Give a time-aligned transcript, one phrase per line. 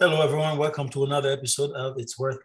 [0.00, 0.58] Hello, everyone.
[0.58, 2.38] Welcome to another episode of It's Worth.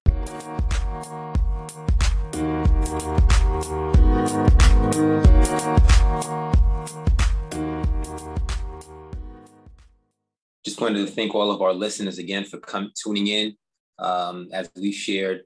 [10.65, 13.55] Just wanted to thank all of our listeners again for come, tuning in.
[13.99, 15.43] Um, as we shared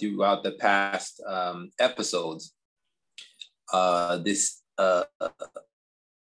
[0.00, 2.54] throughout the past um, episodes,
[3.70, 5.04] uh, this uh,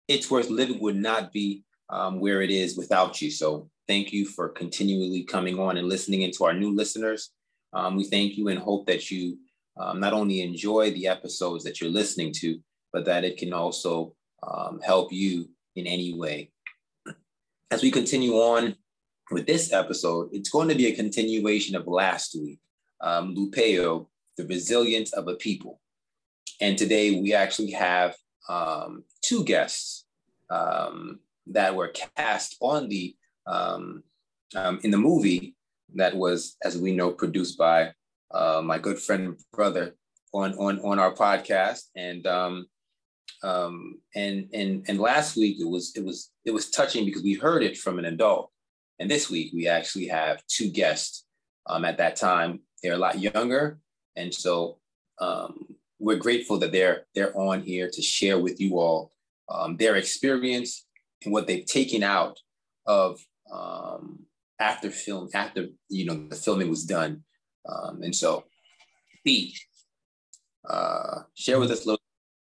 [0.08, 3.30] It's Worth Living would not be um, where it is without you.
[3.30, 7.30] So thank you for continually coming on and listening into our new listeners.
[7.72, 9.38] Um, we thank you and hope that you
[9.78, 12.60] um, not only enjoy the episodes that you're listening to,
[12.92, 14.14] but that it can also
[14.46, 16.50] um, help you in any way.
[17.70, 18.76] As we continue on
[19.30, 22.60] with this episode, it's going to be a continuation of last week,
[23.00, 25.80] um, Lupeo, the resilience of a people.
[26.60, 28.16] And today we actually have
[28.48, 30.06] um, two guests
[30.50, 33.14] um, that were cast on the
[33.48, 34.02] um,
[34.54, 35.56] um, in the movie
[35.94, 37.92] that was, as we know, produced by
[38.30, 39.94] uh, my good friend and brother
[40.32, 41.84] on on on our podcast.
[41.96, 42.66] And um,
[43.42, 47.34] um, and and and last week it was it was it was touching because we
[47.34, 48.50] heard it from an adult,
[48.98, 51.24] and this week we actually have two guests.
[51.66, 53.78] Um, at that time, they're a lot younger,
[54.16, 54.78] and so
[55.20, 55.66] um,
[55.98, 59.12] we're grateful that they're they're on here to share with you all
[59.48, 60.86] um, their experience
[61.24, 62.38] and what they've taken out
[62.86, 63.20] of
[63.52, 64.20] um,
[64.60, 67.22] after film, after you know the filming was done.
[67.68, 68.44] Um, and so,
[69.24, 69.54] B,
[70.68, 72.00] uh, share with us little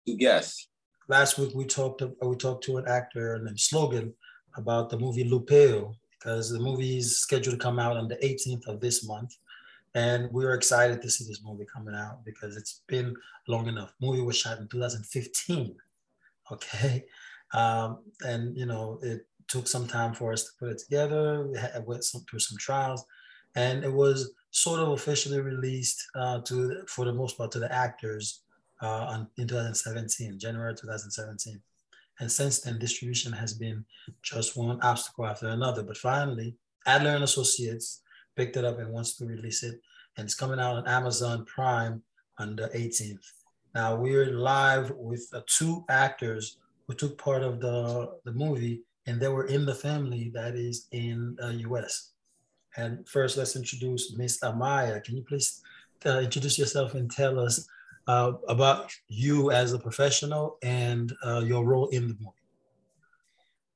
[0.07, 0.67] two guests.
[1.07, 4.13] Last week we talked to, we talked to an actor named Slougen
[4.55, 8.67] about the movie Lupeo because the movie is scheduled to come out on the 18th
[8.67, 9.35] of this month.
[9.93, 13.13] And we were excited to see this movie coming out because it's been
[13.47, 13.93] long enough.
[14.01, 15.75] movie was shot in 2015.
[16.51, 17.05] Okay.
[17.53, 21.45] Um, and you know, it took some time for us to put it together.
[21.45, 23.03] We had, went some, through some trials,
[23.55, 27.73] and it was sort of officially released uh, to, for the most part, to the
[27.73, 28.43] actors
[28.81, 31.61] uh, in 2017, January 2017.
[32.19, 33.83] And since then, distribution has been
[34.21, 35.83] just one obstacle after another.
[35.83, 38.01] But finally, Adler and Associates
[38.35, 39.81] picked it up and wants to release it,
[40.17, 42.01] and it's coming out on Amazon Prime
[42.39, 43.25] on the 18th.
[43.75, 46.57] Now we're live with uh, two actors
[46.87, 50.87] who took part of the, the movie and they were in the family that is
[50.91, 52.11] in the US.
[52.77, 55.03] And first, let's introduce Miss Amiya.
[55.03, 55.61] Can you please
[56.05, 57.67] uh, introduce yourself and tell us
[58.07, 62.41] uh, about you as a professional and uh, your role in the movie?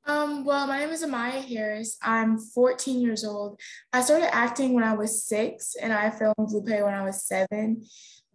[0.07, 1.97] Um, well, my name is Amiya Harris.
[2.01, 3.59] I'm 14 years old.
[3.91, 7.83] I started acting when I was six, and I filmed Lupe when I was seven,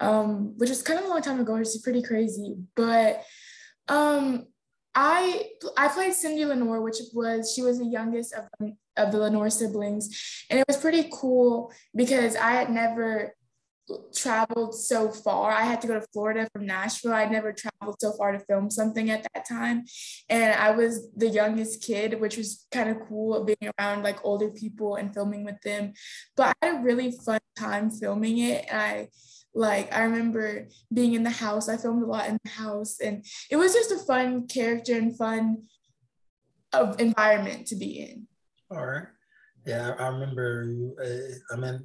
[0.01, 1.55] um, which was kind of a long time ago.
[1.55, 2.57] which is pretty crazy.
[2.75, 3.23] But
[3.87, 4.47] um,
[4.95, 5.45] I
[5.77, 8.45] I played Cindy Lenore, which was she was the youngest of
[8.97, 10.09] of the Lenore siblings,
[10.51, 13.35] and it was pretty cool because I had never
[14.15, 15.51] traveled so far.
[15.51, 17.13] I had to go to Florida from Nashville.
[17.13, 19.85] I'd never traveled so far to film something at that time,
[20.29, 24.51] and I was the youngest kid, which was kind of cool being around like older
[24.51, 25.93] people and filming with them.
[26.37, 29.09] But I had a really fun time filming it, and I
[29.55, 31.69] like I remember being in the house.
[31.69, 35.17] I filmed a lot in the house, and it was just a fun character and
[35.17, 35.65] fun
[36.73, 38.27] of uh, environment to be in.
[38.71, 39.07] All right.
[39.67, 40.97] Yeah, I remember you.
[41.03, 41.85] Uh, I mean,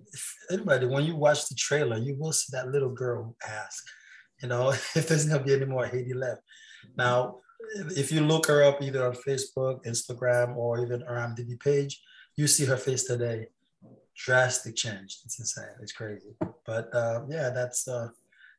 [0.51, 3.83] anybody, when you watch the trailer, you will see that little girl ask,
[4.41, 6.41] you know, if there's gonna be any more Haiti left.
[6.97, 7.39] Now,
[7.97, 12.01] if you look her up either on Facebook, Instagram, or even our IMDb page,
[12.37, 13.47] you see her face today
[14.15, 15.19] drastic change.
[15.25, 15.65] It's insane.
[15.81, 16.35] It's crazy.
[16.65, 18.09] But uh, yeah, that's uh,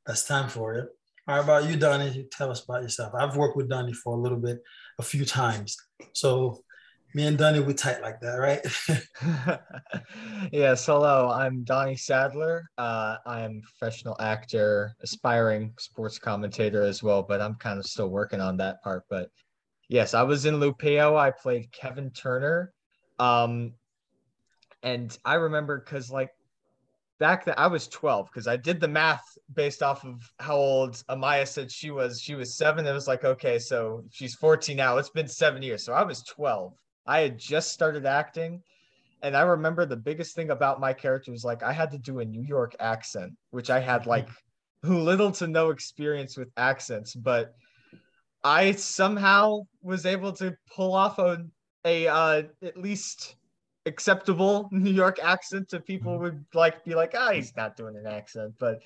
[0.07, 0.89] that's time for it.
[1.27, 2.29] How about you, Donny?
[2.31, 3.13] Tell us about yourself.
[3.15, 4.63] I've worked with Donny for a little bit,
[4.99, 5.77] a few times.
[6.13, 6.63] So
[7.15, 8.61] me and Donny, we tight like that, right?
[10.53, 10.87] yes.
[10.87, 12.71] Hello, I'm Donny Sadler.
[12.79, 18.41] Uh, I'm professional actor, aspiring sports commentator as well, but I'm kind of still working
[18.41, 19.05] on that part.
[19.11, 19.31] But
[19.89, 21.17] yes, I was in Lupeo.
[21.17, 22.73] I played Kevin Turner.
[23.19, 23.73] Um,
[24.87, 26.31] and I remember because like
[27.19, 31.03] back then I was 12 because I did the math based off of how old
[31.11, 32.21] Amiya said she was.
[32.21, 32.87] She was seven.
[32.87, 34.97] It was like, okay, so she's 14 now.
[34.99, 35.85] It's been seven years.
[35.85, 36.73] So I was 12.
[37.05, 38.63] I had just started acting.
[39.23, 42.21] And I remember the biggest thing about my character was like I had to do
[42.21, 44.29] a New York accent, which I had like
[44.85, 47.57] little to no experience with accents, but
[48.45, 51.45] I somehow was able to pull off a,
[51.85, 53.35] a uh, at least
[53.87, 56.23] acceptable New York accent to people mm-hmm.
[56.23, 58.55] would like be like, ah, oh, he's not doing an accent.
[58.59, 58.83] But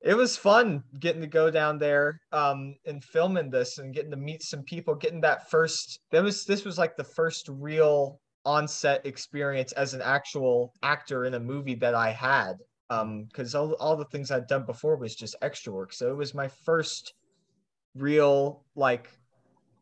[0.00, 4.16] it was fun getting to go down there um, and filming this and getting to
[4.16, 9.04] meet some people, getting that first that was this was like the first real on-set
[9.06, 12.58] experience as an actual actor in a movie that I had.
[12.90, 15.94] Um, because all, all the things I'd done before was just extra work.
[15.94, 17.14] So it was my first
[17.96, 19.08] real like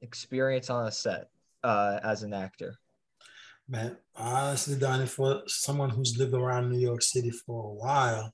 [0.03, 1.29] experience on a set
[1.65, 2.77] uh, as an actor.
[3.73, 8.31] Man, honestly, Donny, for someone who's lived around New York City for a while,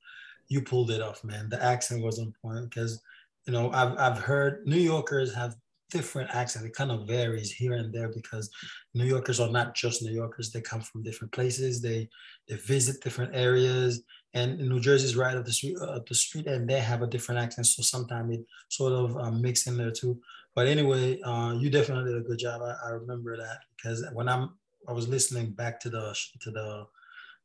[0.48, 1.48] you pulled it off, man.
[1.48, 3.00] The accent was on point because,
[3.46, 5.54] you know, I've, I've heard New Yorkers have
[5.90, 6.66] different accent.
[6.66, 8.50] It kind of varies here and there because
[8.94, 10.50] New Yorkers are not just New Yorkers.
[10.50, 11.80] They come from different places.
[11.80, 12.08] They
[12.48, 14.02] they visit different areas.
[14.34, 17.40] And New Jersey's right up the street, uh, the street, and they have a different
[17.40, 17.68] accent.
[17.68, 20.20] So sometimes it sort of um, mix in there too.
[20.56, 22.60] But anyway, uh, you definitely did a good job.
[22.60, 24.50] I, I remember that because when I'm
[24.88, 26.86] I was listening back to the to the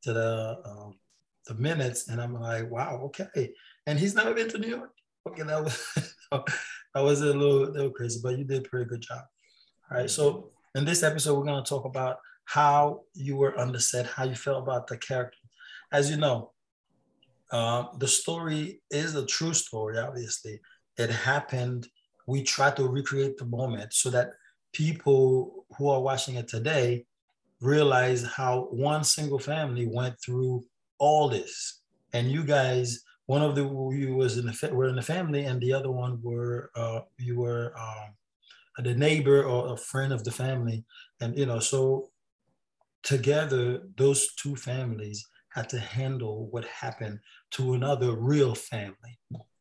[0.04, 0.90] to the uh,
[1.48, 3.54] the minutes, and I'm like, wow, okay.
[3.86, 4.94] And he's never been to New York.
[5.28, 9.02] Okay, that was that was a little, little crazy, but you did a pretty good
[9.02, 9.24] job.
[9.92, 13.80] All right, so in this episode, we're gonna talk about how you were on the
[13.80, 15.38] set, how you felt about the character.
[15.92, 16.52] As you know,
[17.52, 19.98] uh, the story is a true story.
[19.98, 20.62] Obviously,
[20.98, 21.88] it happened.
[22.26, 24.32] We try to recreate the moment so that
[24.72, 27.06] people who are watching it today
[27.64, 30.64] realize how one single family went through
[31.00, 31.82] all this.
[32.14, 35.60] And you guys, one of the you was in the were in the family, and
[35.62, 38.14] the other one were uh, you were um,
[38.84, 40.84] the neighbor or a friend of the family,
[41.22, 42.10] and you know so
[43.02, 47.20] together those two families had to handle what happened
[47.52, 49.20] to another real family.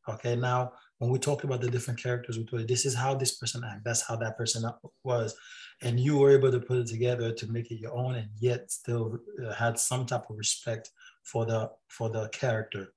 [0.08, 3.37] Okay, now when we talked about the different characters, we told this is how this
[3.37, 4.69] person act, that's how that person
[5.04, 5.34] was,
[5.81, 8.70] and you were able to put it together to make it your own, and yet
[8.70, 10.90] still uh, had some type of respect
[11.22, 12.93] for the for the character.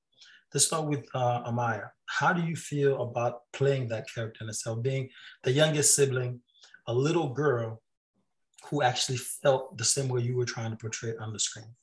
[0.53, 1.89] Let's start with uh, Amiya.
[2.05, 5.09] How do you feel about playing that character in itself, being
[5.43, 6.39] the youngest sibling,
[6.87, 7.81] a little girl
[8.69, 11.75] who actually felt the same way you were trying to portray on the screen?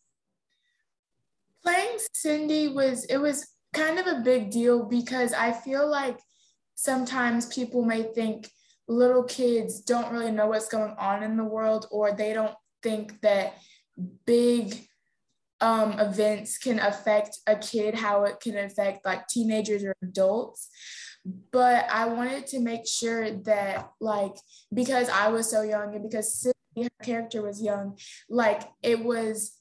[1.63, 6.19] Playing Cindy was it was kind of a big deal because I feel like
[6.75, 8.51] sometimes people may think
[8.89, 13.21] little kids don't really know what's going on in the world or they don't think
[13.23, 13.55] that
[14.27, 14.87] big
[15.61, 20.69] um, events can affect a kid how it can affect like teenagers or adults.
[21.53, 24.35] But i wanted to make sure that like
[24.75, 27.97] because i was so young and because Cindy, her character was young
[28.29, 29.53] like it was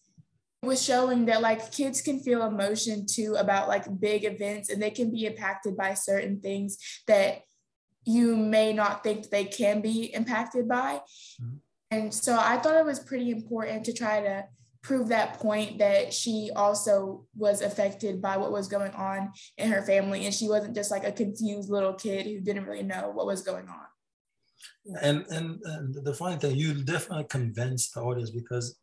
[0.62, 4.92] was showing that like kids can feel emotion too about like big events and they
[4.92, 6.78] can be impacted by certain things
[7.08, 7.42] that
[8.06, 11.02] you may not think they can be impacted by.
[11.42, 11.58] Mm-hmm.
[11.92, 14.46] And so I thought it was pretty important to try to
[14.82, 19.82] prove that point that she also was affected by what was going on in her
[19.84, 23.28] family and she wasn't just like a confused little kid who didn't really know what
[23.28, 23.86] was going on.
[25.02, 28.80] And and, and the funny thing, you definitely convinced the audience because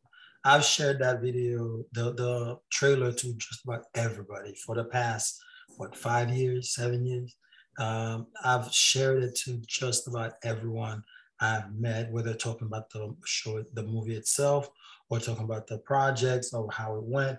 [0.49, 5.39] I've shared that video, the, the trailer to just about everybody for the past,
[5.77, 7.37] what, five years, seven years.
[7.79, 11.05] Um, I've shared it to just about everyone
[11.39, 14.71] I've met, whether talking about the show, the movie itself,
[15.11, 17.39] or talking about the projects or how it went.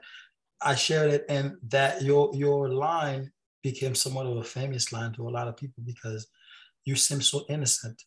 [0.62, 3.32] I shared it, and that your your line
[3.64, 6.28] became somewhat of a famous line to a lot of people because
[6.86, 8.04] you seem so innocent,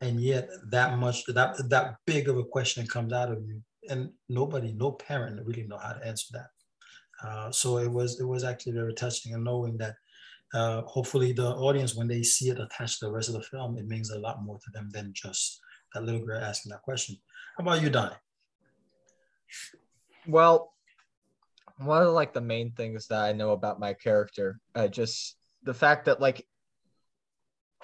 [0.00, 4.10] and yet that much that that big of a question comes out of you and
[4.28, 6.48] nobody, no parent really know how to answer that.
[7.26, 9.94] Uh, so it was it was actually very touching and knowing that
[10.54, 13.78] uh, hopefully the audience when they see it attached to the rest of the film,
[13.78, 15.60] it means a lot more to them than just
[15.94, 17.16] that little girl asking that question.
[17.56, 18.14] How about you, Donny?
[20.26, 20.72] Well,
[21.78, 25.74] one of like the main things that I know about my character, uh, just the
[25.74, 26.46] fact that like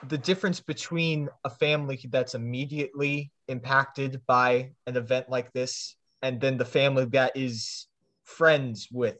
[0.08, 6.56] the difference between a family that's immediately impacted by an event like this and then
[6.56, 7.86] the family that is
[8.24, 9.18] friends with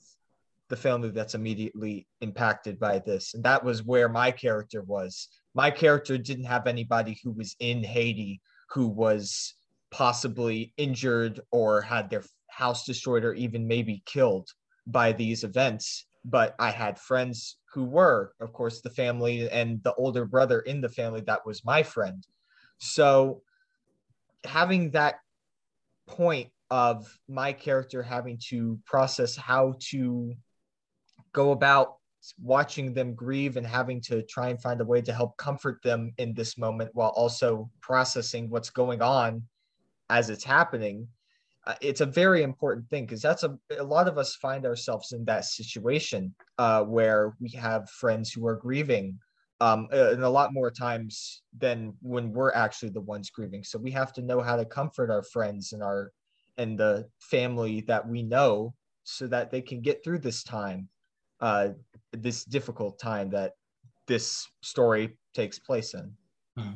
[0.69, 5.71] the family that's immediately impacted by this and that was where my character was my
[5.71, 9.55] character didn't have anybody who was in haiti who was
[9.91, 14.49] possibly injured or had their house destroyed or even maybe killed
[14.87, 19.95] by these events but I had friends who were, of course, the family and the
[19.95, 22.27] older brother in the family that was my friend.
[22.79, 23.43] So
[24.45, 25.17] having that
[26.07, 30.35] point of my character having to process how to
[31.33, 31.97] go about
[32.43, 36.13] watching them grieve and having to try and find a way to help comfort them
[36.19, 39.43] in this moment while also processing what's going on
[40.11, 41.07] as it's happening
[41.67, 45.13] uh, it's a very important thing because that's a, a lot of us find ourselves
[45.13, 49.19] in that situation uh, where we have friends who are grieving
[49.61, 53.79] um, uh, and a lot more times than when we're actually the ones grieving so
[53.79, 56.13] we have to know how to comfort our friends and our
[56.59, 58.75] and the family that we know
[59.05, 60.89] so that they can get through this time,
[61.41, 61.69] uh,
[62.13, 63.53] this difficult time that
[64.07, 66.13] this story takes place in.
[66.59, 66.73] Hmm.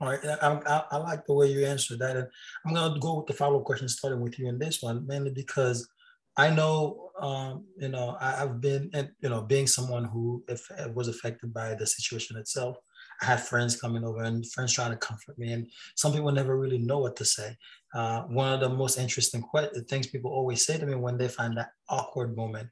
[0.00, 2.16] All right, I, I, I, like the way you answered that.
[2.16, 2.26] And
[2.66, 5.06] I'm going to go with the follow up question, starting with you in this one,
[5.06, 5.88] mainly because
[6.36, 10.68] I know, um, you know, I, have been, and you know, being someone who if,
[10.92, 12.76] was affected by the situation itself,
[13.22, 16.58] I had friends coming over and friends trying to comfort me, and some people never
[16.58, 17.56] really know what to say.
[17.94, 21.28] Uh, one of the most interesting que- things people always say to me when they
[21.28, 22.68] find that awkward moment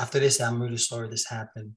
[0.00, 1.72] after they say, "I'm really sorry this happened."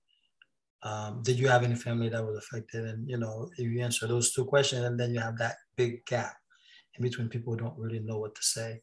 [0.84, 2.86] Um, did you have any family that was affected?
[2.86, 6.06] And you know, if you answer those two questions, and then you have that big
[6.06, 6.38] gap
[6.98, 8.82] in between people who don't really know what to say.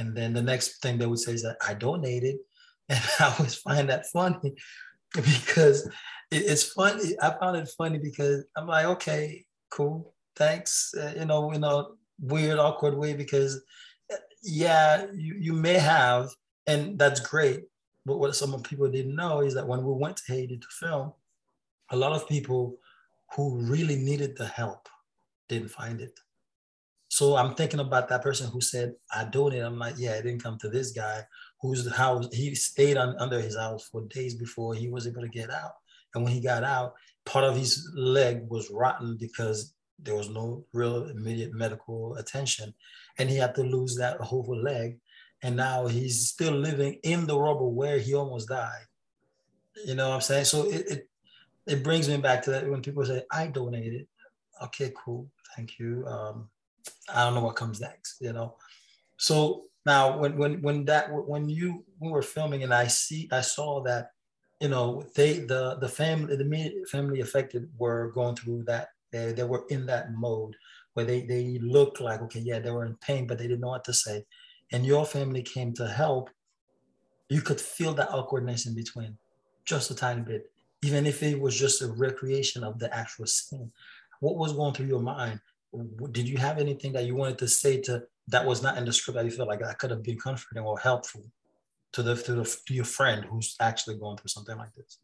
[0.00, 2.36] And then the next thing they would say is that I donated,
[2.88, 4.54] and I always find that funny
[5.14, 5.88] because
[6.30, 7.14] it's funny.
[7.20, 10.94] I found it funny because I'm like, okay, cool, thanks.
[10.98, 11.84] Uh, you know, in a
[12.18, 13.62] weird, awkward way because,
[14.10, 16.30] uh, yeah, you, you may have,
[16.66, 17.64] and that's great.
[18.06, 21.12] But what some people didn't know is that when we went to Haiti to film,
[21.90, 22.78] a lot of people
[23.36, 24.88] who really needed the help
[25.48, 26.18] didn't find it.
[27.10, 29.64] So I'm thinking about that person who said, I donated.
[29.64, 31.24] I'm like, yeah, it didn't come to this guy
[31.60, 35.28] whose house he stayed on, under his house for days before he was able to
[35.28, 35.72] get out.
[36.14, 36.94] And when he got out,
[37.26, 42.72] part of his leg was rotten because there was no real immediate medical attention.
[43.18, 45.00] And he had to lose that whole leg.
[45.42, 48.86] And now he's still living in the rubble where he almost died.
[49.84, 50.44] You know what I'm saying?
[50.44, 51.08] So it, it,
[51.66, 54.06] it brings me back to that when people say, I donated.
[54.62, 55.28] Okay, cool.
[55.56, 56.06] Thank you.
[56.06, 56.48] Um,
[57.12, 58.56] I don't know what comes next, you know?
[59.16, 63.40] So now when, when, when that, when you, we were filming and I see, I
[63.40, 64.10] saw that
[64.60, 68.88] you know, they the the family the family affected were going through that.
[69.10, 70.54] They, they were in that mode
[70.92, 73.68] where they they looked like okay, yeah, they were in pain, but they didn't know
[73.68, 74.24] what to say.
[74.70, 76.30] And your family came to help.
[77.30, 79.16] You could feel that awkwardness in between,
[79.64, 80.50] just a tiny bit,
[80.82, 83.72] even if it was just a recreation of the actual scene.
[84.20, 85.40] What was going through your mind?
[86.10, 88.92] Did you have anything that you wanted to say to that was not in the
[88.92, 91.24] script that you felt like that could have been comforting or helpful?
[91.92, 94.98] to the to the to your friend who's actually going through something like this?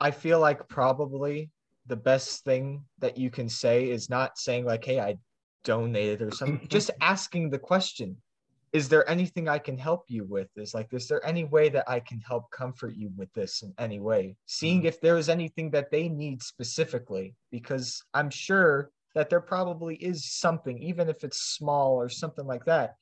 [0.00, 1.50] I feel like probably
[1.86, 5.16] the best thing that you can say is not saying like, "Hey, I
[5.64, 6.66] donated" or something.
[6.68, 8.16] just asking the question,
[8.74, 11.88] "Is there anything I can help you with?" Is like, "Is there any way that
[11.88, 14.88] I can help comfort you with this in any way?" Seeing mm-hmm.
[14.88, 20.30] if there is anything that they need specifically, because I'm sure that there probably is
[20.30, 22.96] something, even if it's small or something like that.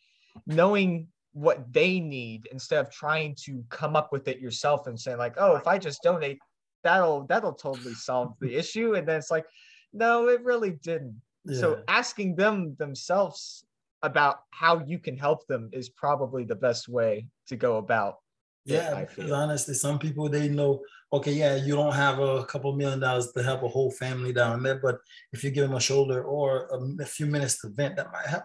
[0.47, 5.17] Knowing what they need instead of trying to come up with it yourself and saying
[5.17, 6.39] like oh if i just donate
[6.85, 9.47] that'll that'll totally solve the issue and then it's like
[9.93, 11.59] no it really didn't yeah.
[11.59, 13.65] so asking them themselves
[14.03, 18.17] about how you can help them is probably the best way to go about
[18.65, 20.81] yeah because honestly some people they know
[21.13, 24.63] okay yeah you don't have a couple million dollars to help a whole family down
[24.63, 24.99] there but
[25.33, 28.27] if you give them a shoulder or a, a few minutes to vent that might
[28.27, 28.45] help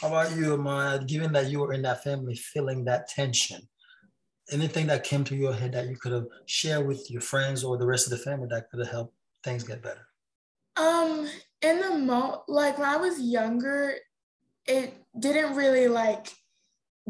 [0.00, 1.06] how about you, Amiya?
[1.06, 3.60] Given that you were in that family, feeling that tension,
[4.50, 7.78] anything that came to your head that you could have shared with your friends or
[7.78, 10.06] the rest of the family that could have helped things get better?
[10.76, 11.28] Um,
[11.62, 13.94] in the mo, like when I was younger,
[14.66, 16.28] it didn't really like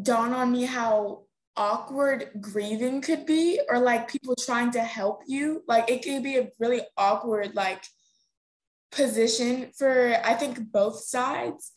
[0.00, 1.22] dawn on me how
[1.56, 5.62] awkward grieving could be, or like people trying to help you.
[5.68, 7.84] Like it could be a really awkward like
[8.90, 11.72] position for I think both sides.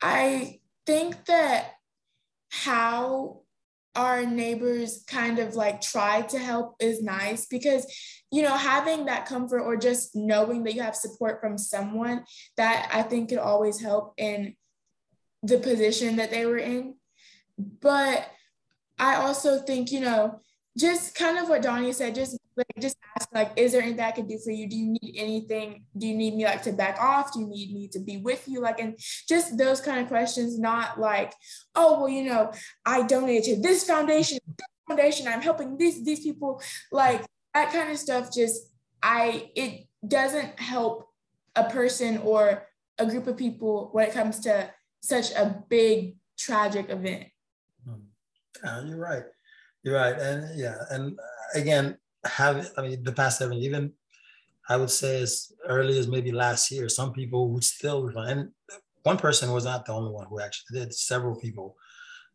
[0.00, 1.72] I think that
[2.50, 3.42] how
[3.94, 7.86] our neighbors kind of like try to help is nice because
[8.30, 12.24] you know having that comfort or just knowing that you have support from someone
[12.56, 14.54] that i think could always help in
[15.42, 16.94] the position that they were in.
[17.58, 18.28] But
[18.98, 20.38] i also think you know
[20.76, 24.10] just kind of what donny said just like just ask like is there anything i
[24.10, 24.68] can do for you?
[24.68, 25.84] Do you need anything?
[25.96, 27.32] Do you need me like to back off?
[27.32, 28.60] Do you need me to be with you?
[28.60, 31.34] Like and just those kind of questions not like
[31.74, 32.52] oh well you know
[32.84, 36.60] i donated to this foundation this foundation i'm helping these these people.
[36.90, 38.70] Like that kind of stuff just
[39.02, 41.08] i it doesn't help
[41.56, 42.66] a person or
[42.98, 44.70] a group of people when it comes to
[45.02, 47.28] such a big tragic event.
[48.64, 49.24] Yeah, you're right.
[49.82, 50.16] You're right.
[50.18, 53.92] And yeah and uh, again have I mean the past seven, even
[54.68, 58.50] I would say as early as maybe last year, some people would still and
[59.02, 60.94] one person was not the only one who actually did.
[60.94, 61.76] Several people,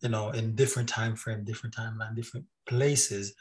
[0.01, 3.33] you know, in different time frame, different timeline, different places.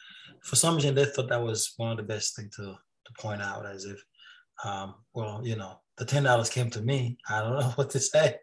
[0.42, 2.62] For some reason, they thought that was one of the best thing to
[3.06, 4.02] to point out, as if,
[4.64, 7.18] um, well, you know, the ten dollars came to me.
[7.28, 8.36] I don't know what to say,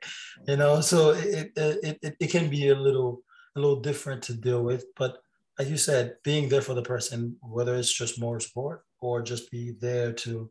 [0.47, 0.81] you know.
[0.81, 3.23] So it it, it it can be a little
[3.55, 5.17] a little different to deal with, but
[5.59, 9.51] like you said, being there for the person, whether it's just more support or just
[9.51, 10.49] be there to,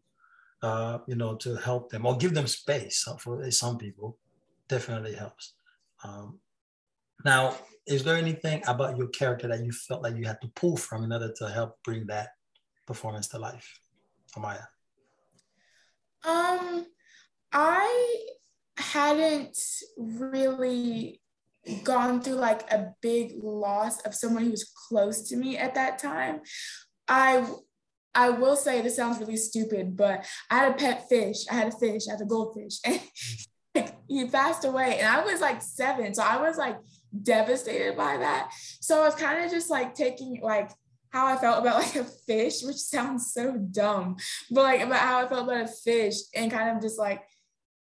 [0.63, 4.17] uh, you know, to help them or give them space for some people,
[4.69, 5.55] definitely helps.
[6.05, 6.39] Um,
[7.25, 7.57] now,
[7.87, 11.03] is there anything about your character that you felt like you had to pull from
[11.03, 12.31] in order to help bring that
[12.87, 13.81] performance to life,
[14.37, 14.67] Amiya?
[16.25, 16.87] Um,
[17.53, 18.25] I
[18.77, 19.59] hadn't
[19.97, 21.21] really
[21.85, 25.99] gone through like a big loss of someone who was close to me at that
[25.99, 26.41] time.
[27.09, 27.47] I
[28.15, 31.47] I will say this sounds really stupid, but I had a pet fish.
[31.51, 33.01] I had a fish, I had a goldfish, and
[34.09, 34.99] he passed away.
[34.99, 36.13] And I was like seven.
[36.15, 36.77] So I was like
[37.23, 38.51] devastated by that.
[38.81, 40.71] So I was kind of just like taking like
[41.13, 44.17] how I felt about like a fish, which sounds so dumb,
[44.51, 47.23] but like about how I felt about a fish and kind of just like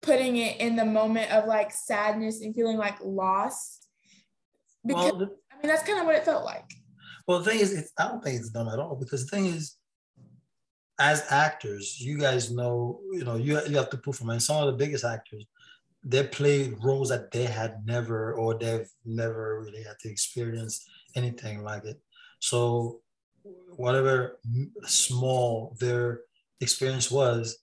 [0.02, 3.86] putting it in the moment of like sadness and feeling like lost.
[4.84, 6.68] Because well, I mean that's kind of what it felt like.
[7.26, 9.76] Well, the thing is, I don't think it's dumb at all because the thing is,
[10.98, 14.30] as actors, you guys know, you know, you, you have to perform.
[14.30, 15.46] And some of the biggest actors,
[16.02, 20.84] they play roles that they had never or they've never really had to experience
[21.14, 22.00] anything like it.
[22.40, 23.00] So
[23.76, 24.38] whatever
[24.84, 26.20] small their
[26.60, 27.58] experience was,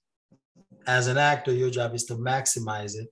[0.88, 3.10] as an actor, your job is to maximize it.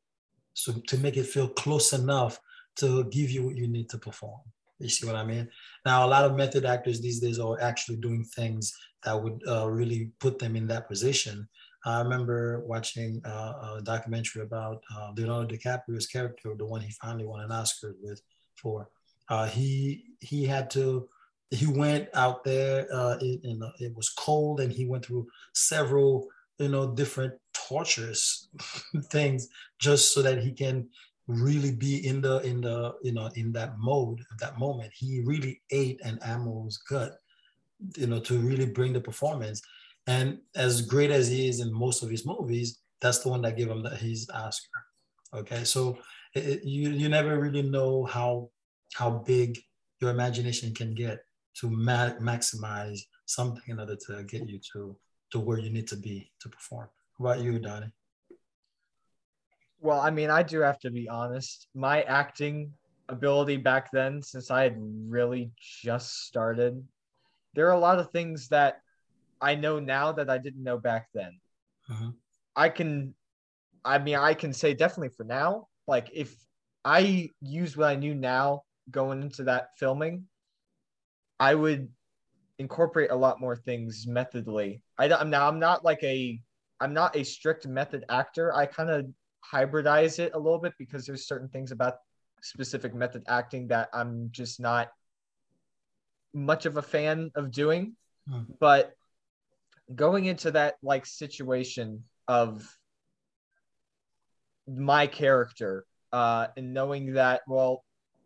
[0.53, 2.39] So to make it feel close enough
[2.77, 4.39] to give you what you need to perform.
[4.79, 5.50] You see what I mean?
[5.86, 9.69] Now, a lot of method actors these days are actually doing things that would uh,
[9.69, 11.48] really put them in that position.
[11.86, 17.25] I remember watching uh, a documentary about uh, Leonardo DiCaprio's character, the one he finally
[17.25, 18.22] won an Oscar with
[18.55, 18.89] for.
[19.29, 21.07] Uh, he he had to
[21.51, 22.87] he went out there.
[22.91, 23.39] Uh, it,
[23.79, 26.27] it was cold, and he went through several
[26.59, 28.47] you know different torturous
[29.11, 29.47] things
[29.79, 30.87] just so that he can
[31.27, 34.91] really be in the in the you know in that mode that moment.
[34.93, 37.13] He really ate an animal's gut
[37.97, 39.61] you know to really bring the performance.
[40.07, 43.57] And as great as he is in most of his movies that's the one that
[43.57, 44.85] gave him the, his oscar.
[45.33, 45.98] Okay so
[46.33, 48.50] it, you you never really know how
[48.93, 49.59] how big
[50.00, 51.20] your imagination can get
[51.59, 54.96] to ma- maximize something in order to get you to
[55.31, 56.87] to where you need to be to perform.
[57.18, 57.91] How about you, Donny?
[59.81, 61.68] Well, I mean, I do have to be honest.
[61.74, 62.72] My acting
[63.09, 66.83] ability back then, since I had really just started,
[67.53, 68.81] there are a lot of things that
[69.41, 71.39] I know now that I didn't know back then.
[71.89, 72.11] Uh-huh.
[72.55, 73.13] I can,
[73.83, 76.35] I mean, I can say definitely for now, like if
[76.83, 80.25] I use what I knew now going into that filming,
[81.39, 81.89] I would
[82.59, 84.81] incorporate a lot more things methodly.
[84.98, 86.39] I, I'm now I'm not like a
[86.79, 88.53] I'm not a strict method actor.
[88.53, 89.07] I kind of
[89.51, 91.95] hybridize it a little bit because there's certain things about
[92.41, 94.89] specific method acting that I'm just not
[96.33, 97.95] much of a fan of doing.
[98.29, 98.41] Hmm.
[98.59, 98.93] But
[99.93, 102.67] going into that like situation of
[104.67, 107.83] my character uh, and knowing that well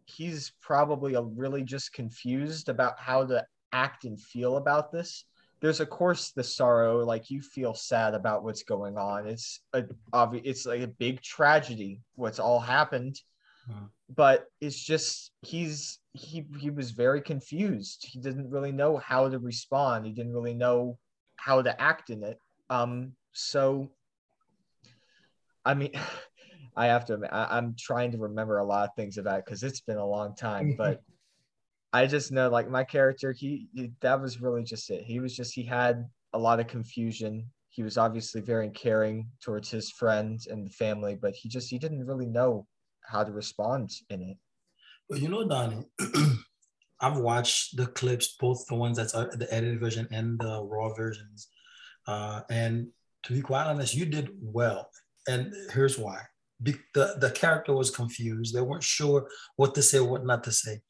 [0.09, 5.25] he's probably a really just confused about how to act and feel about this.
[5.61, 9.27] There's of course the sorrow like you feel sad about what's going on.
[9.27, 13.19] It's a obvious it's like a big tragedy what's all happened.
[13.67, 13.87] Hmm.
[14.15, 18.05] but it's just he's he he was very confused.
[18.09, 20.05] He didn't really know how to respond.
[20.05, 20.97] He didn't really know
[21.35, 22.39] how to act in it.
[22.69, 23.91] Um so
[25.65, 25.91] i mean
[26.75, 29.81] i have to I, i'm trying to remember a lot of things about because it's
[29.81, 31.01] been a long time but
[31.91, 35.03] I just know like my character, he, he, that was really just it.
[35.03, 37.49] He was just he had a lot of confusion.
[37.69, 41.79] He was obviously very caring towards his friends and the family, but he just he
[41.79, 42.67] didn't really know
[43.01, 44.37] how to respond in it.
[45.09, 45.83] Well, you know, Donny,
[47.01, 51.47] I've watched the clips, both the ones that's the edited version and the raw versions.
[52.07, 52.89] Uh, and
[53.23, 54.89] to be quite honest, you did well.
[55.27, 56.21] And here's why.
[56.61, 58.53] The, the character was confused.
[58.53, 60.81] They weren't sure what to say, what not to say.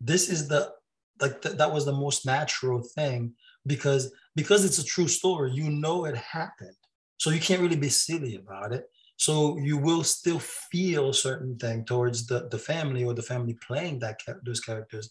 [0.00, 0.72] This is the
[1.20, 3.32] like th- that was the most natural thing
[3.66, 6.76] because because it's a true story you know it happened.
[7.18, 8.84] So you can't really be silly about it.
[9.16, 14.00] So you will still feel certain thing towards the, the family or the family playing
[14.00, 15.10] that those characters.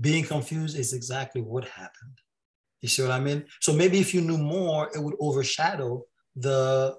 [0.00, 2.20] Being confused is exactly what happened.
[2.82, 3.44] You see what i mean?
[3.60, 6.04] So maybe if you knew more it would overshadow
[6.36, 6.96] the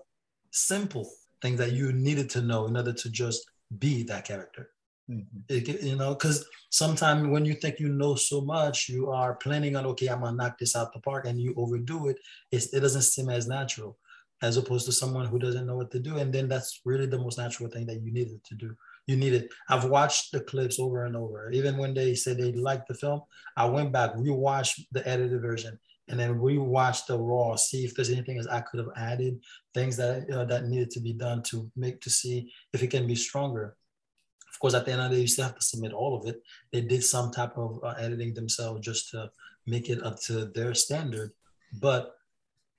[0.51, 1.09] simple
[1.41, 3.45] thing that you needed to know in order to just
[3.77, 4.71] be that character
[5.09, 5.37] Mm-hmm.
[5.47, 9.75] It, you know, because sometimes when you think you know so much, you are planning
[9.75, 12.17] on, okay, I'm gonna knock this out the park, and you overdo it.
[12.51, 13.97] It's, it doesn't seem as natural.
[14.43, 16.17] as opposed to someone who doesn't know what to do.
[16.17, 18.75] And then that's really the most natural thing that you needed to do.
[19.07, 19.49] You needed.
[19.69, 21.49] I've watched the clips over and over.
[21.51, 23.21] Even when they said they liked the film,
[23.55, 28.09] I went back, rewatched the edited version, and then rewatched the raw, see if there's
[28.09, 29.39] anything else I could have added,
[29.73, 33.07] things that uh, that needed to be done to make to see if it can
[33.07, 33.75] be stronger.
[34.53, 36.27] Of course, at the end of the day, you still have to submit all of
[36.27, 36.41] it.
[36.71, 39.29] They did some type of uh, editing themselves just to
[39.65, 41.31] make it up to their standard,
[41.79, 42.17] but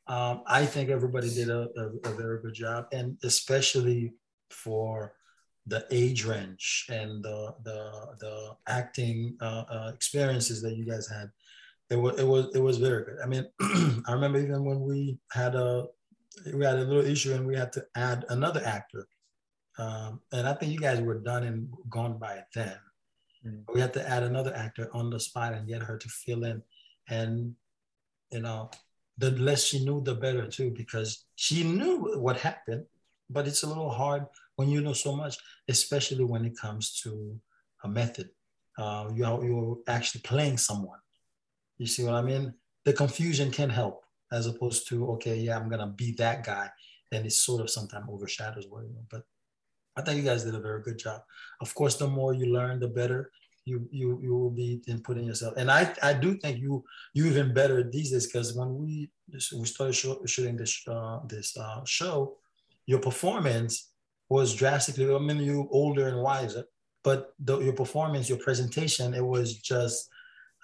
[0.08, 4.14] um, I think everybody did a, a, a, very good job, and especially
[4.48, 5.12] for
[5.66, 11.30] the age range and the the, the acting uh, uh, experiences that you guys had.
[11.90, 13.18] It was it was it was very good.
[13.22, 13.46] I mean,
[14.06, 15.86] I remember even when we had a
[16.54, 19.06] we had a little issue and we had to add another actor,
[19.78, 22.76] um, and I think you guys were done and gone by then.
[23.46, 23.72] Mm-hmm.
[23.72, 26.62] We had to add another actor on the spot and get her to fill in,
[27.08, 27.54] and
[28.30, 28.70] you know
[29.16, 32.84] the less she knew, the better too, because she knew what happened.
[33.30, 35.36] But it's a little hard when you know so much,
[35.68, 37.38] especially when it comes to
[37.84, 38.30] a method.
[38.78, 41.00] Uh, you are, you're actually playing someone.
[41.78, 42.54] You see what I mean?
[42.84, 46.70] The confusion can help as opposed to, okay, yeah, I'm going to be that guy.
[47.12, 49.06] And it sort of sometimes overshadows what you know.
[49.10, 49.22] But
[49.96, 51.22] I think you guys did a very good job.
[51.60, 53.30] Of course, the more you learn, the better
[53.68, 55.54] you you you will be in putting yourself.
[55.56, 59.66] And I I do think you you even better these days because when we we
[59.66, 62.36] started show, shooting this uh, this uh, show,
[62.86, 63.90] your performance
[64.28, 65.14] was drastically.
[65.14, 66.64] I mean, you older and wiser,
[67.04, 70.08] but the, your performance, your presentation, it was just.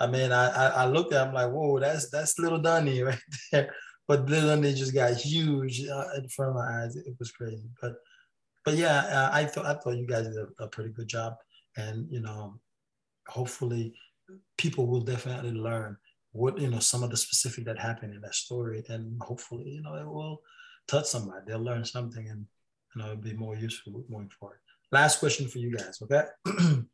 [0.00, 3.18] I mean, I, I, I looked at, I'm like, whoa, that's that's little Donny right
[3.52, 3.74] there.
[4.06, 6.96] But little Donny just got huge uh, in front of my eyes.
[6.96, 7.68] It was crazy.
[7.80, 7.94] But
[8.64, 11.34] but yeah, uh, I thought I thought you guys did a, a pretty good job,
[11.76, 12.58] and you know,
[13.28, 13.94] hopefully
[14.56, 15.96] people will definitely learn
[16.32, 19.82] what you know some of the specific that happened in that story and hopefully you
[19.82, 20.40] know it will
[20.88, 22.44] touch somebody they'll learn something and
[22.94, 24.58] you know it'll be more useful going forward
[24.90, 26.24] last question for you guys okay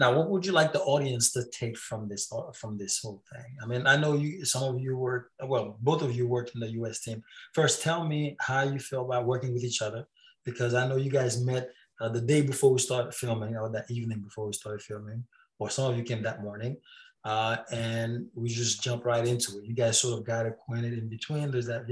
[0.00, 3.56] now what would you like the audience to take from this from this whole thing
[3.62, 6.60] i mean i know you some of you work well both of you worked in
[6.60, 10.06] the us team first tell me how you feel about working with each other
[10.44, 13.90] because i know you guys met uh, the day before we started filming, or that
[13.90, 15.24] evening before we started filming,
[15.58, 16.76] or some of you came that morning,
[17.24, 19.64] uh, and we just jumped right into it.
[19.64, 21.50] You guys sort of got acquainted in between.
[21.50, 21.86] There's that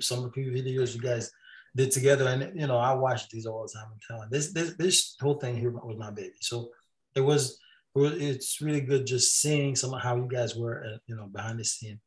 [0.00, 1.30] some of the videos you guys
[1.76, 3.88] did together, and you know I watch these all the time.
[3.92, 6.34] I'm telling this this this whole thing here was my baby.
[6.40, 6.70] So
[7.14, 7.58] it was
[7.96, 11.60] it's really good just seeing some of how you guys were, uh, you know, behind
[11.60, 12.00] the scene.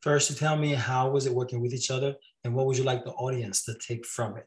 [0.00, 2.14] First, you tell me how was it working with each other,
[2.44, 4.46] and what would you like the audience to take from it?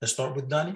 [0.00, 0.74] Let's start with Donny.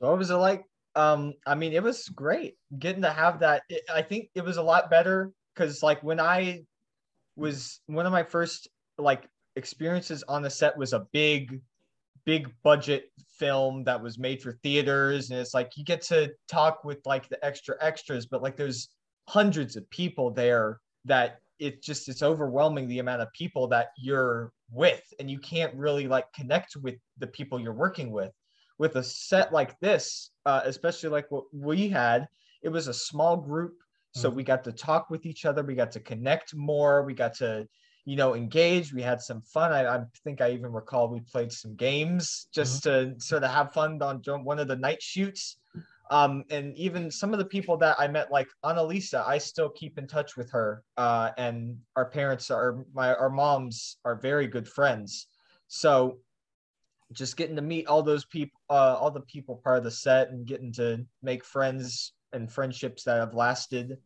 [0.00, 0.64] So what was it like?
[0.96, 3.62] Um, I mean, it was great getting to have that.
[3.68, 6.64] It, I think it was a lot better because, like, when I
[7.36, 11.60] was one of my first like experiences on the set was a big,
[12.24, 16.84] big budget film that was made for theaters, and it's like you get to talk
[16.84, 18.88] with like the extra extras, but like there's
[19.28, 24.52] hundreds of people there that it just it's overwhelming the amount of people that you're
[24.70, 28.32] with and you can't really like connect with the people you're working with
[28.78, 32.26] with a set like this, uh, especially like what we had,
[32.62, 33.74] it was a small group.
[34.14, 34.36] So mm-hmm.
[34.36, 35.62] we got to talk with each other.
[35.62, 37.02] We got to connect more.
[37.02, 37.66] We got to,
[38.04, 38.92] you know, engage.
[38.92, 39.72] We had some fun.
[39.72, 43.14] I, I think I even recall we played some games just mm-hmm.
[43.14, 45.56] to sort of have fun on one of the night shoots.
[46.10, 49.98] Um, and even some of the people that I met, like Annalisa, I still keep
[49.98, 50.82] in touch with her.
[50.98, 55.28] Uh, and our parents are my our moms are very good friends.
[55.68, 56.18] So
[57.12, 60.28] just getting to meet all those people, uh, all the people part of the set,
[60.28, 63.96] and getting to make friends and friendships that have lasted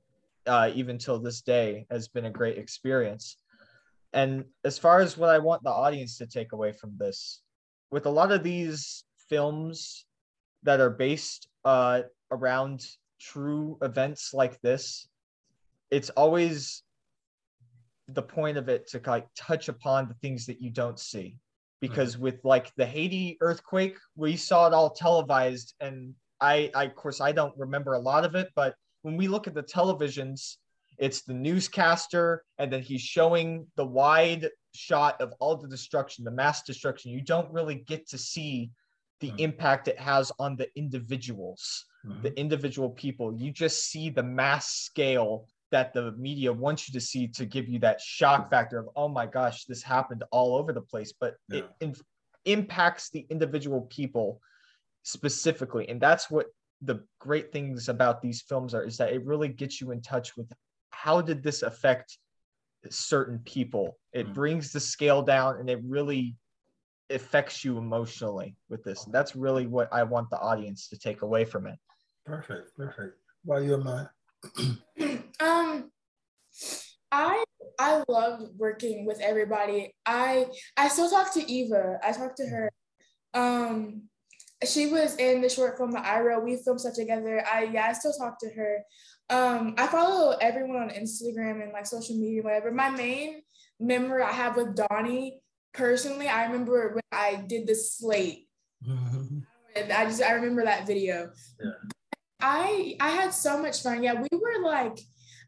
[0.47, 3.37] uh, even till this day has been a great experience.
[4.13, 7.43] And as far as what I want the audience to take away from this,
[7.91, 10.07] with a lot of these films
[10.63, 12.85] that are based uh, around
[13.21, 15.09] true events like this,
[15.91, 16.83] it's always
[18.09, 21.37] the point of it to like touch upon the things that you don't see
[21.81, 22.25] because mm-hmm.
[22.25, 27.21] with like the Haiti earthquake, we saw it all televised, and I, I, of course,
[27.21, 30.57] I don't remember a lot of it, but when we look at the televisions,
[30.99, 36.31] it's the newscaster, and then he's showing the wide shot of all the destruction, the
[36.31, 37.13] mass destruction.
[37.13, 38.71] You don't really get to see
[39.21, 39.39] the mm-hmm.
[39.39, 42.23] impact it has on the individuals, mm-hmm.
[42.23, 43.35] the individual people.
[43.35, 47.69] You just see the mass scale that the media wants you to see to give
[47.69, 51.35] you that shock factor of oh my gosh this happened all over the place but
[51.49, 51.59] yeah.
[51.59, 51.95] it in,
[52.45, 54.41] impacts the individual people
[55.03, 56.47] specifically and that's what
[56.83, 60.37] the great things about these films are is that it really gets you in touch
[60.37, 60.51] with
[60.91, 62.19] how did this affect
[62.91, 63.99] certain people.
[64.13, 64.35] It Mhm.
[64.35, 66.37] brings the scale down and it really
[67.11, 69.05] affects you emotionally with this.
[69.07, 71.79] That's really what I want the audience to take away from it.
[72.25, 73.19] Perfect, perfect.
[73.45, 74.09] Why you mine?
[75.41, 75.91] um
[77.11, 77.45] i
[77.79, 80.47] i love working with everybody i
[80.77, 82.71] i still talk to eva i talk to her
[83.35, 84.03] um
[84.65, 87.87] she was in the short film that i wrote we filmed stuff together i yeah
[87.87, 88.85] i still talk to her
[89.31, 93.43] um i follow everyone on instagram and like social media whatever my main
[93.79, 95.41] memory i have with donny
[95.75, 98.49] personally i remember when i did the slate
[98.87, 99.45] and
[99.93, 101.31] I just I remember that video.
[101.61, 101.71] Yeah.
[102.41, 104.03] I I had so much fun.
[104.03, 104.99] Yeah, we were like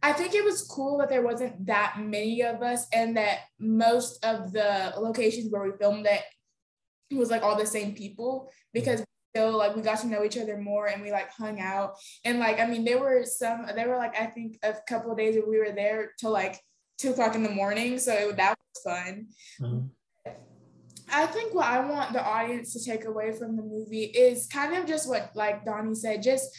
[0.03, 4.25] I think it was cool that there wasn't that many of us and that most
[4.25, 6.23] of the locations where we filmed it
[7.13, 10.57] was like all the same people because still like we got to know each other
[10.57, 13.97] more and we like hung out and like I mean there were some there were
[13.97, 16.61] like I think a couple of days where we were there till like
[16.99, 19.27] two o'clock in the morning so it, that was fun.
[19.61, 19.91] Mhm.
[21.13, 24.77] I think what I want the audience to take away from the movie is kind
[24.77, 26.57] of just what like Donny said, just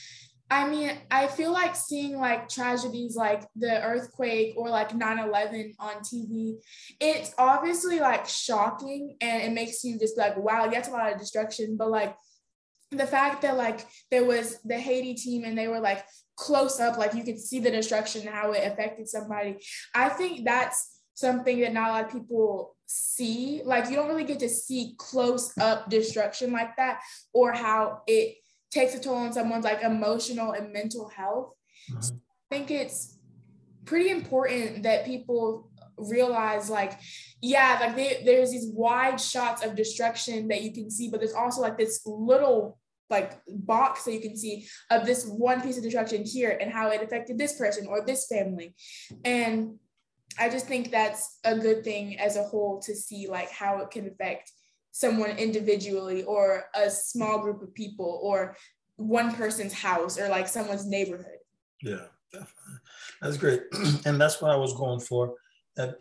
[0.50, 6.02] I mean, I feel like seeing like tragedies like the earthquake or like 9/11 on
[6.04, 6.58] TV,
[7.00, 11.18] it's obviously like shocking and it makes you just like, wow, that's a lot of
[11.18, 11.78] destruction.
[11.78, 12.18] But like
[12.92, 16.98] the fact that like there was the Haiti team and they were like close up,
[16.98, 19.58] like you could see the destruction and how it affected somebody.
[19.96, 23.62] I think that's something that not a lot of people see.
[23.64, 27.02] Like you don't really get to see close up destruction like that
[27.34, 28.36] or how it
[28.72, 31.54] takes a toll on someone's like emotional and mental health.
[31.90, 32.20] Mhm.
[32.52, 33.18] I think it's
[33.86, 37.00] pretty important that people realize like
[37.42, 41.34] yeah like they, there's these wide shots of destruction that you can see but there's
[41.34, 42.80] also like this little
[43.12, 46.90] like box that you can see of this one piece of destruction here and how
[46.90, 48.74] it affected this person or this family
[49.26, 49.76] and
[50.40, 53.92] i just think that's a good thing as a whole to see like how it
[53.92, 54.52] can affect
[54.92, 58.56] someone individually or a small group of people or
[58.98, 61.40] one person's house or like someone's neighborhood
[61.82, 62.80] Yeah, definitely.
[63.22, 63.62] That's great.
[64.06, 65.36] and that's what I was going for.
[65.78, 65.94] Uh,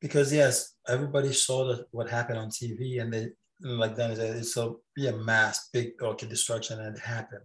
[0.00, 3.28] because yes, everybody saw the, what happened on TV and they
[3.60, 7.44] like Danny said, it's a be a mass big orchid destruction it happened.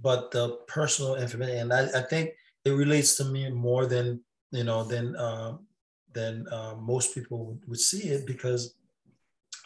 [0.00, 2.30] But the personal information, and I, I think
[2.64, 5.66] it relates to me more than you know than um,
[6.12, 8.74] than uh, most people would, would see it because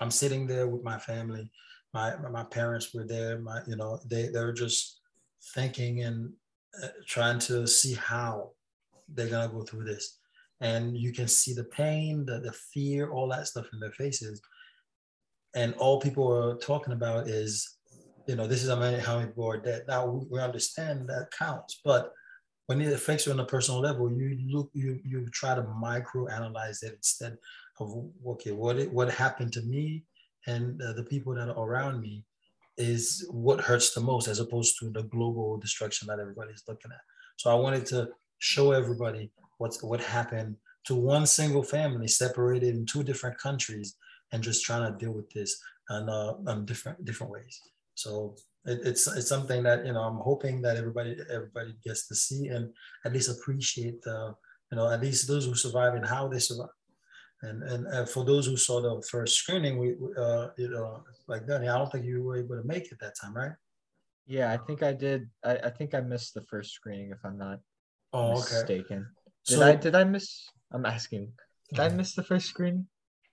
[0.00, 1.50] I'm sitting there with my family.
[1.94, 3.38] My my parents were there.
[3.38, 5.00] My you know they they're just
[5.54, 6.32] thinking and
[6.82, 8.50] uh, trying to see how
[9.08, 10.18] they're gonna go through this,
[10.60, 14.40] and you can see the pain, the the fear, all that stuff in their faces,
[15.56, 17.78] and all people are talking about is,
[18.28, 19.84] you know, this is how many how many people are dead.
[19.88, 22.12] Now we, understand that counts, but
[22.66, 26.28] when it affects you on a personal level, you look you you try to micro
[26.28, 27.38] analyze it instead
[27.80, 27.88] of
[28.26, 30.04] okay, what it, what happened to me
[30.46, 32.24] and uh, the people that are around me
[32.76, 37.00] is what hurts the most as opposed to the global destruction that everybody's looking at.
[37.38, 42.84] So I wanted to show everybody what's what happened to one single family separated in
[42.84, 43.96] two different countries
[44.32, 45.60] and just trying to deal with this
[45.90, 47.60] on, uh, on different different ways.
[47.94, 52.14] So it, it's it's something that you know I'm hoping that everybody everybody gets to
[52.14, 52.72] see and
[53.04, 54.34] at least appreciate the
[54.70, 56.68] you know at least those who survive and how they survive.
[57.42, 61.46] And and uh, for those who saw the first screening, we uh, you know like
[61.46, 63.52] Danny, I don't think you were able to make it that time, right?
[64.26, 65.30] Yeah, I think I did.
[65.44, 67.60] I, I think I missed the first screening if I'm not
[68.12, 68.56] Oh, okay.
[68.56, 69.06] mistaken.
[69.46, 71.32] Did So I did I miss I'm asking.
[71.70, 72.86] Did I miss the first screening?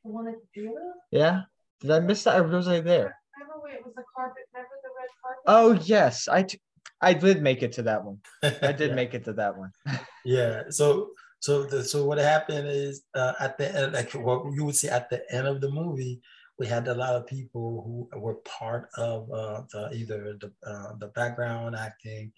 [0.03, 0.93] The one at the theater?
[1.11, 1.41] Yeah?
[1.81, 3.15] Did I miss that or was I there?
[3.39, 5.43] Remember when it was the carpet, remember the red carpet?
[5.47, 6.61] Oh yes, I t-
[7.01, 8.19] I did make it to that one.
[8.41, 8.95] I did Yeah.
[9.01, 9.71] make it to that one.
[10.25, 10.63] Yeah.
[10.69, 14.75] So so the, so what happened is uh, at the end, like what you would
[14.75, 16.21] see at the end of the movie,
[16.57, 20.93] we had a lot of people who were part of uh, the either the uh,
[20.99, 22.31] the background acting,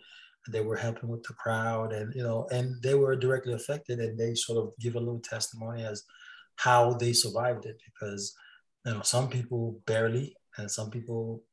[0.51, 4.17] they were helping with the crowd, and you know, and they were directly affected, and
[4.17, 6.01] they sort of give a little testimony as
[6.55, 8.35] how they survived it because
[8.85, 11.43] you know some people barely, and some people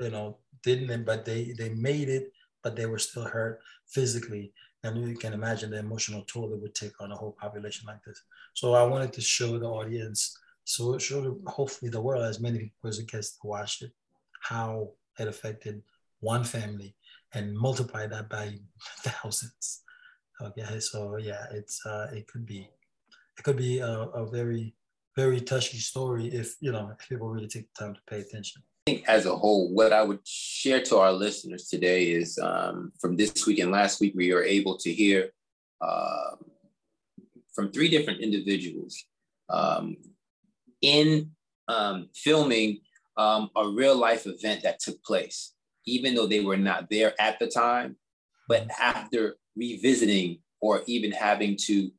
[0.00, 5.08] you know didn't, but they they made it, but they were still hurt physically and
[5.08, 8.22] you can imagine the emotional toll it would take on a whole population like this.
[8.54, 12.88] So I wanted to show the audience, so show hopefully the world, as many people
[12.88, 13.92] as it gets to watch it,
[14.40, 15.82] how it affected
[16.20, 16.94] one family
[17.34, 18.58] and multiply that by
[19.00, 19.82] thousands.
[20.40, 22.68] Okay, so yeah, it's uh, it could be
[23.40, 24.74] it could be a, a very
[25.16, 28.62] very touchy story if you know if people really take the time to pay attention.
[28.86, 32.92] I think as a whole, what I would share to our listeners today is um,
[33.00, 35.30] from this week and last week, we were able to hear
[35.80, 36.36] uh,
[37.54, 39.04] from three different individuals
[39.48, 39.96] um,
[40.82, 41.30] in
[41.68, 42.80] um, filming
[43.16, 45.54] um, a real life event that took place,
[45.86, 47.96] even though they were not there at the time,
[48.48, 51.90] but after revisiting or even having to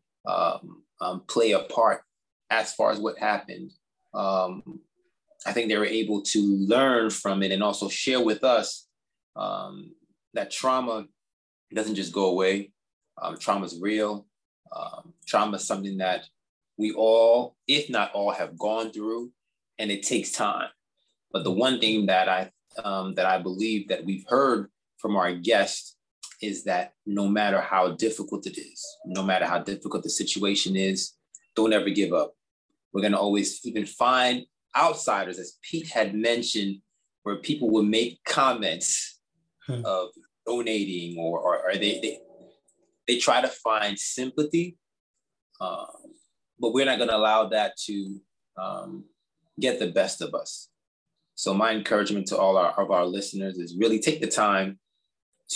[1.02, 2.04] um, play a part
[2.50, 3.72] as far as what happened.
[4.14, 4.80] Um,
[5.46, 8.88] I think they were able to learn from it and also share with us
[9.36, 9.92] um,
[10.34, 11.06] that trauma
[11.74, 12.72] doesn't just go away.
[13.22, 14.28] Um, trauma is real.
[14.76, 16.26] Um, trauma is something that
[16.78, 19.32] we all, if not all, have gone through,
[19.80, 20.70] and it takes time.
[21.32, 22.52] But the one thing that I
[22.84, 25.96] um, that I believe that we've heard from our guests
[26.41, 31.13] is that no matter how difficult it is, no matter how difficult the situation is,
[31.56, 32.34] don't ever give up.
[32.93, 36.77] We're going to always even find outsiders, as Pete had mentioned,
[37.23, 39.19] where people will make comments
[39.67, 39.82] hmm.
[39.86, 40.10] of
[40.45, 42.19] donating or, or, or, they, they,
[43.08, 44.77] they try to find sympathy,
[45.60, 45.86] um,
[46.60, 48.19] but we're not going to allow that to
[48.58, 49.06] um,
[49.60, 50.69] get the best of us.
[51.36, 54.80] So my encouragement to all our, of our listeners is really take the time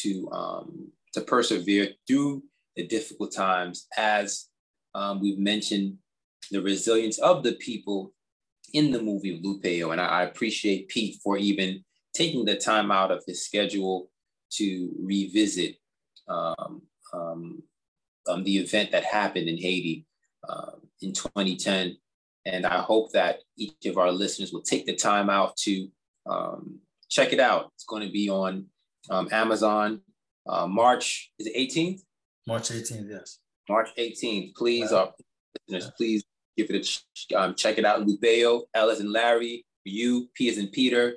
[0.02, 2.44] to um, to persevere through
[2.76, 4.48] the difficult times as
[4.94, 5.98] um, we've mentioned
[6.52, 8.14] the resilience of the people
[8.74, 9.92] in the movie Lupeo.
[9.92, 14.10] And I, I appreciate Pete for even taking the time out of his schedule
[14.54, 15.76] to revisit
[16.28, 16.82] um,
[17.14, 17.64] um,
[18.28, 20.06] um, the event that happened in Haiti
[20.48, 21.98] uh, in 2010.
[22.46, 25.88] And I hope that each of our listeners will take the time out to
[26.26, 26.80] um,
[27.10, 27.72] check it out.
[27.76, 28.66] It's going to be on
[29.10, 30.02] um, Amazon
[30.48, 32.02] uh, March, is it 18th?
[32.48, 33.40] March 18th, yes.
[33.68, 34.56] March 18th.
[34.56, 35.08] Please, uh,
[35.68, 36.24] listeners, please
[36.56, 38.06] give it a um, check it out.
[38.06, 41.16] Lupeo, L as in Larry, U, P as in Peter,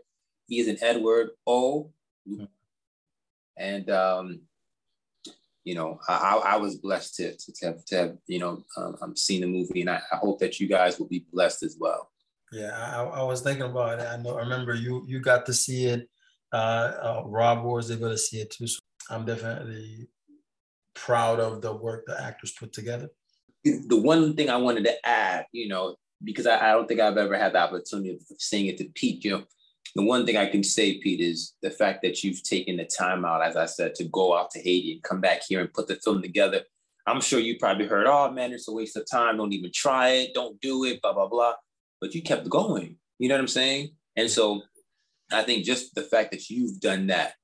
[0.50, 1.90] E is in Edward, O.
[2.28, 2.44] Mm-hmm.
[3.58, 4.40] And um,
[5.68, 9.14] you know, I, I was blessed to, to, have, to have, you know, um, I'm
[9.14, 12.10] seeing the movie and I, I, hope that you guys will be blessed as well.
[12.50, 14.06] Yeah, I, I was thinking about it.
[14.06, 16.08] I know, I remember you, you got to see it.
[16.52, 18.66] Uh, uh, Rob was able to see it too.
[18.66, 18.78] So
[19.10, 20.08] I'm definitely
[20.94, 23.08] proud of the work the actors put together.
[23.64, 27.16] The one thing I wanted to add, you know, because I, I don't think I've
[27.16, 29.44] ever had the opportunity of saying it to Pete, you know,
[29.94, 33.24] the one thing I can say, Pete, is the fact that you've taken the time
[33.24, 35.88] out, as I said, to go out to Haiti and come back here and put
[35.88, 36.62] the film together.
[37.06, 39.38] I'm sure you probably heard, oh man, it's a waste of time.
[39.38, 40.34] Don't even try it.
[40.34, 41.54] Don't do it, blah, blah, blah.
[42.00, 42.96] But you kept going.
[43.18, 43.90] You know what I'm saying?
[44.16, 44.62] And so
[45.32, 47.34] I think just the fact that you've done that,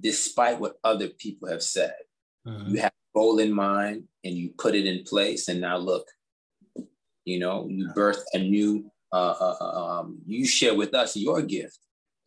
[0.00, 1.94] despite what other people have said,
[2.46, 2.74] mm-hmm.
[2.74, 5.48] you have a goal in mind and you put it in place.
[5.48, 6.06] And now look,
[7.24, 11.42] you know, you birth a new uh, uh, uh, um, you share with us your
[11.42, 11.78] gift,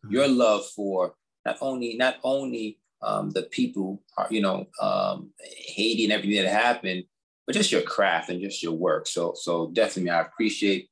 [0.04, 0.14] mm-hmm.
[0.14, 1.14] your love for
[1.46, 6.52] not only not only um, the people, are, you know, um, Haiti and everything that
[6.52, 7.04] happened,
[7.46, 9.06] but just your craft and just your work.
[9.06, 10.88] So, so definitely, I appreciate,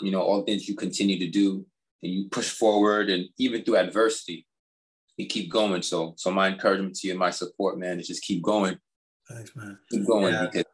[0.00, 1.64] you know, all the things you continue to do
[2.04, 4.46] and you push forward, and even through adversity,
[5.16, 5.82] you keep going.
[5.82, 8.78] So, so my encouragement to you, and my support, man, is just keep going.
[9.28, 9.78] Thanks, man.
[9.90, 10.46] Keep going yeah.
[10.46, 10.64] because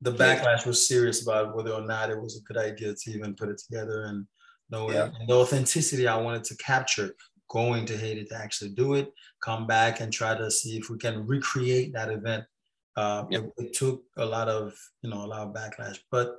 [0.00, 3.34] the backlash was serious about whether or not it was a good idea to even
[3.34, 4.26] put it together and
[4.70, 5.10] knowing yeah.
[5.26, 7.14] the authenticity I wanted to capture
[7.48, 10.98] going to Haiti to actually do it, come back and try to see if we
[10.98, 12.44] can recreate that event.
[12.96, 14.72] Uh, it, it, took a lot of,
[15.02, 16.36] you know, a lot of backlash, but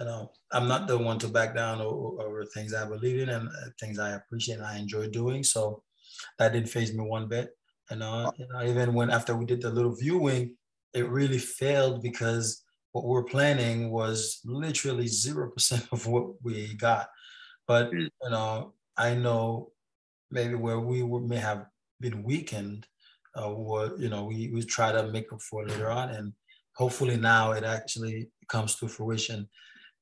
[0.00, 3.28] you know, I'm not the one to back down over, over things I believe in
[3.28, 5.44] and uh, things I appreciate and I enjoy doing.
[5.44, 5.82] So
[6.38, 7.50] that didn't faze me one bit.
[7.90, 10.56] And uh, you know, even when after we did the little viewing,
[10.94, 17.08] it really failed because what we're planning was literally 0% of what we got.
[17.66, 17.98] But, hmm.
[17.98, 19.72] you know, I know
[20.30, 21.66] maybe where we may have
[22.00, 22.86] been weakened,
[23.34, 26.10] uh, what, you know, we, we try to make up for later on.
[26.10, 26.32] And
[26.74, 29.48] hopefully now it actually comes to fruition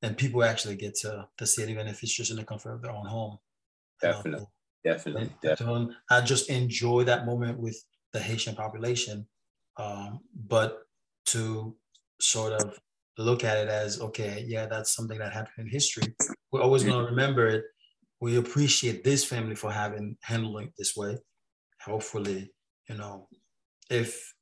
[0.03, 2.73] and people actually get to, to see it, even if it's just in the comfort
[2.73, 3.37] of their own home.
[4.01, 4.45] Definitely.
[4.83, 5.29] definitely.
[5.41, 5.95] definitely.
[6.11, 9.25] I just enjoy that moment with the Haitian population.
[9.77, 10.81] Um, but
[11.27, 11.75] to
[12.19, 12.77] sort of
[13.17, 16.13] look at it as okay, yeah, that's something that happened in history.
[16.51, 17.63] We're always going to remember it.
[18.19, 21.17] We appreciate this family for having handling it this way.
[21.85, 22.51] Hopefully,
[22.89, 23.27] you know,
[23.89, 24.33] if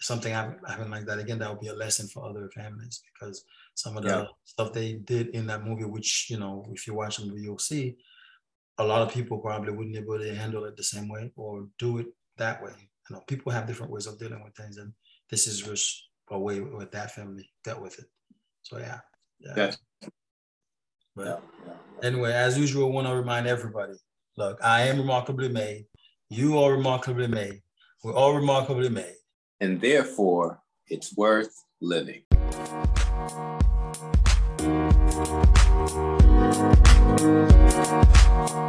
[0.00, 3.44] something happened like that again, that would be a lesson for other families because
[3.78, 4.24] some of the yeah.
[4.44, 7.60] stuff they did in that movie, which you know, if you watch the movie, you'll
[7.60, 7.96] see
[8.78, 11.68] a lot of people probably wouldn't be able to handle it the same way or
[11.78, 12.06] do it
[12.38, 12.72] that way.
[13.08, 14.92] You know, people have different ways of dealing with things, and
[15.30, 18.06] this is just a way with that family dealt with it.
[18.62, 18.98] So yeah.
[19.38, 19.52] Yeah.
[19.56, 19.78] Yes.
[21.14, 21.42] But
[22.02, 23.94] anyway, as usual, I want to remind everybody,
[24.36, 25.86] look, I am remarkably made.
[26.30, 27.62] You are remarkably made.
[28.02, 29.14] We're all remarkably made.
[29.60, 32.22] And therefore, it's worth living.
[35.18, 36.22] Thank
[38.52, 38.67] you.